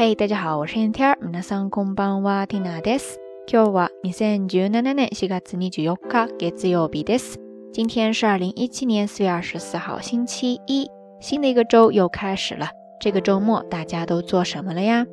[0.00, 1.16] 嘿，大家好，我是天天。
[1.20, 3.18] 皆さんこんばんは、ティナです。
[3.46, 7.38] 今日は二千十七年四月二十四日、月曜日です。
[7.72, 10.88] 今天是二零一七年四月二十四号，星期一。
[11.20, 12.68] 新的一个周又开始了。
[13.00, 15.06] 这个周末大家都做什么了呀？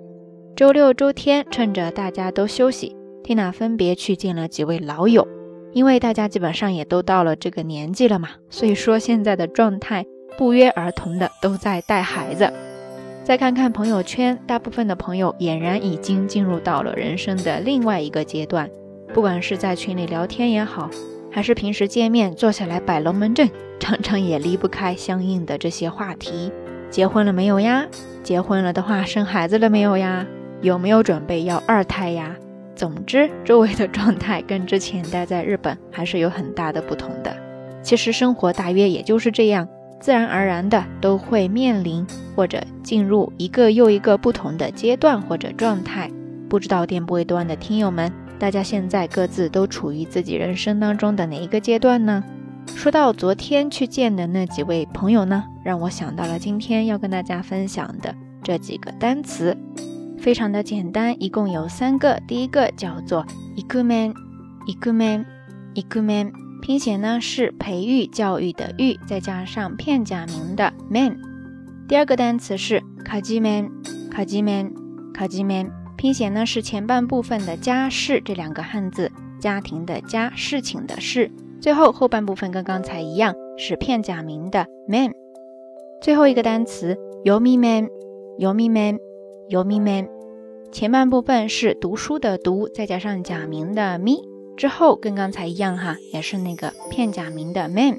[0.56, 5.28] 周六、周天，趁着大家都休息，缇娜分别去见了几位老友。
[5.74, 10.06] 因为大家基本上也都到了这个年纪了嘛，所以说现在的状态
[10.38, 12.54] 不约而同的都在带孩子。
[13.29, 18.71] 再看看朋友圈，大部分的朋友俨然已经进入到了人生的另外一个阶段。
[19.13, 20.89] 不管是在群里聊天也好，
[21.31, 26.51] 还是平时见面坐下来摆龙门阵，常常也离不开相应的这些话题：
[26.89, 27.87] 结婚了没有呀？
[28.23, 30.25] 结婚了的话，生孩子了没有呀？
[30.63, 32.35] 有没有准备要二胎呀？
[32.75, 37.37] 总之，周围的状态跟之前待在日本还是有很大的不同的。
[37.83, 39.69] 其实生活大约也就是这样。
[40.01, 42.07] 自然而然的都会面临
[42.37, 46.09] 或者进入一个又一个不同的阶段或者状态。
[46.49, 52.25] 不知道电波一端的听友们，大家现在各自都处于自己人生当中的哪一个阶段呢？
[52.75, 59.57] 说到昨天去见的那几位朋友呢，让我想到了今天要跟大家分享的这几个单词，
[60.19, 62.21] 非常的简单，一共有三个。
[62.27, 66.48] 第一个叫做 ikumen，ikumen，ikumen。
[66.69, 71.19] 拼写呢是培育教育的育，再加上片假名的 man。
[71.89, 75.71] 第二个单词是 kajiman，kajiman，kajiman。
[75.97, 79.11] 拼写呢是前半部分的家事这两个汉字，
[79.41, 81.31] 家庭的家，事情的事。
[81.59, 85.15] 最后后半部分跟刚才一样是片假名的 man。
[86.03, 90.07] 最后一个单词 yomi man，yomi man，yomi man。
[90.71, 94.17] 前半部分是读书的读，再加上假名的 me。
[94.58, 97.98] 之后跟刚才一样哈，也是那个片假名的 man，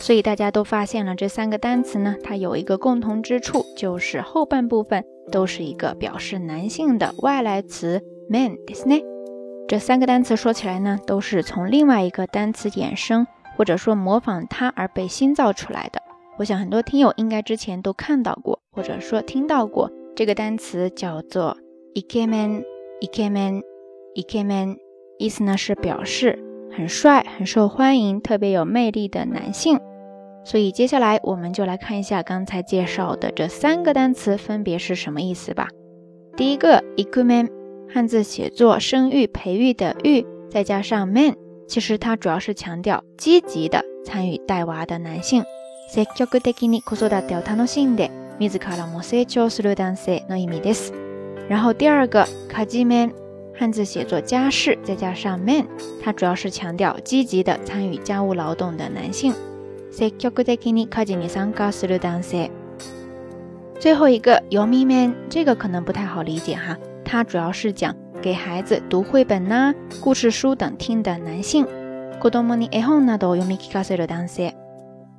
[0.00, 9.02] 所以大家都发现了这三个单词呢，它有一个共同之处，就是后半部分都是一个表示男性的外来词 man，ですね。
[9.68, 16.02] 这三个单词说起来呢，都是从另外一个单词衍生或者说模仿它而被新造出来的。
[16.36, 21.56] 我想很多听友应该之前都看到过或者说听到过这个单词叫做
[21.94, 24.76] ikemen，ikemen，ikemen。
[25.18, 26.38] 意思呢是表示
[26.76, 29.78] 很帅、很受欢迎、特别有魅力的男性。
[30.44, 35.68] 所以接下来我们就来看一下刚才介绍的这三个单词分别是什么意思吧。
[36.36, 37.50] 第一个 i k u m e n
[37.88, 41.36] 汉字写作生育、培育的育，再加上 man，
[41.68, 45.44] 其实它主要是强调积极的参与带娃的男性。
[45.94, 48.10] 積極的に子育てを楽しんで
[48.40, 50.92] 自らも成長する男性の意味です。
[51.48, 53.12] 然后第二个 kajimen。
[53.59, 55.67] 汉字写作家事，再加上 man，
[56.01, 59.33] 它主要是强调积极的参与家务劳动的男性。
[59.91, 60.09] 最
[63.93, 71.67] 后一个 yomi man，这个可能不太好理解哈，它主要是讲给孩子读绘本呐、故事书等听的男性。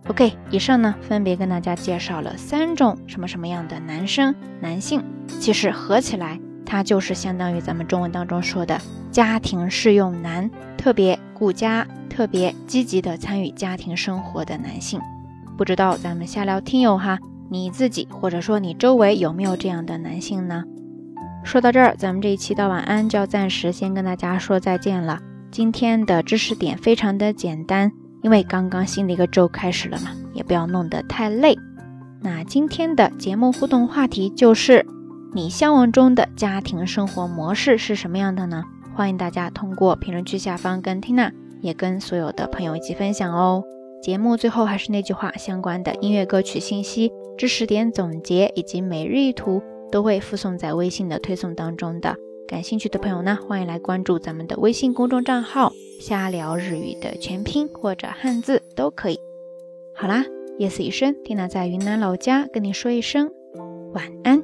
[0.09, 6.41] OK，以上呢分别跟大家介绍了三种什么什么样的男生、男性，其实合起来。
[6.71, 10.49] 它就是相当于咱们中文当中说的家庭适用男，
[10.79, 15.01] 特别顾家、特别积极的参与家庭生活的男性。
[15.59, 20.63] 不知道咱们下聊听友哈，你自己或者说你周围有没有这样的男性呢？
[21.43, 25.19] 说到这儿，咱们这一期的晚安就要暂时先跟大家说再见了。
[25.51, 27.91] 今天的知识点非常的简单，
[28.23, 31.59] 因为刚刚新的一个周开始了嘛，也不要弄得太累。
[32.21, 34.87] 那今天的节目互动话题就是。
[35.33, 38.65] 你向往中的家庭生活模式是什么样的呢？
[38.97, 41.31] 欢迎大家通过评论区下方跟 Tina
[41.61, 43.63] 也跟所有的朋友一起分享哦。
[44.03, 52.17] 节目最后还是那句话，相关的音乐歌曲信息、知识点总结以及每日一图都会附送在微信的推送当中的。
[52.49, 59.21] 感兴趣的朋友呢，欢迎来关注咱们的微信公众账号“瞎聊日语”的全拼或者汉字都可以。
[59.95, 60.25] 好啦，
[60.59, 63.31] 夜色已深，Tina 在云南老家跟你说一声
[63.95, 64.43] 晚安。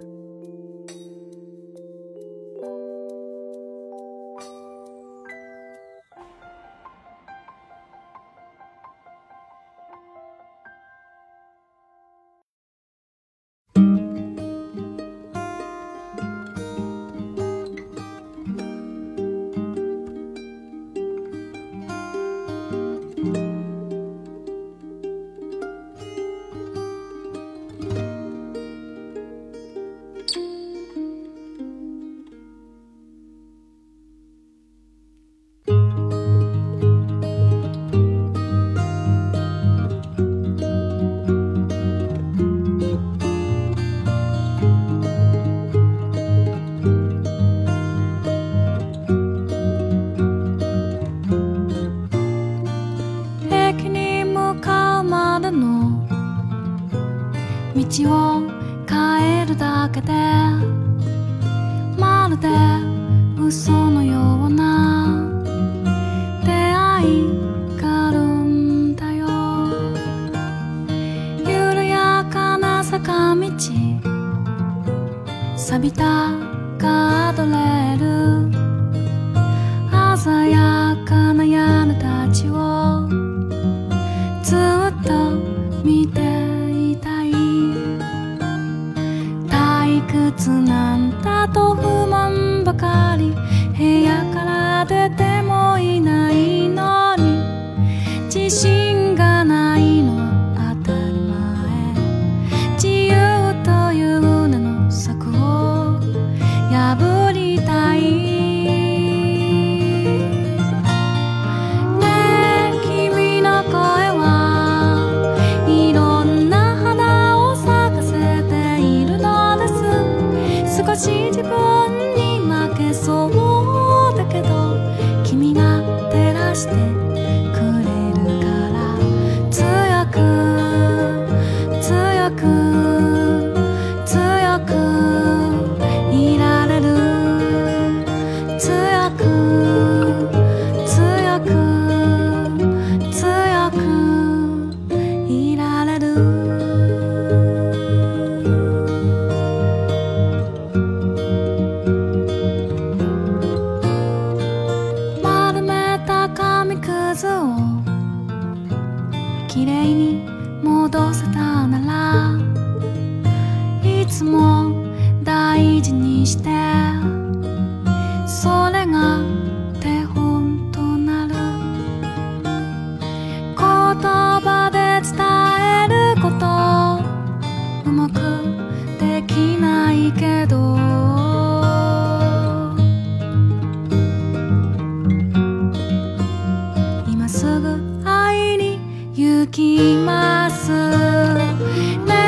[187.27, 188.79] 今すぐ会いに
[189.13, 192.26] 行きます、ね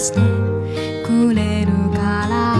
[0.00, 0.20] して
[1.06, 2.56] くれるから」